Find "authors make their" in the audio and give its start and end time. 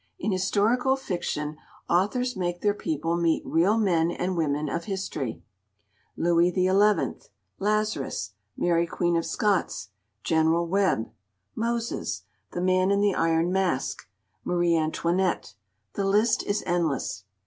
1.87-2.73